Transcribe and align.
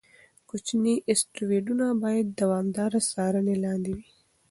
کوچني 0.49 0.95
اسټروېډونه 1.11 1.85
باید 2.03 2.25
د 2.29 2.35
دوامداره 2.41 2.99
څارنې 3.11 3.55
لاندې 3.65 3.91
وي. 3.97 4.07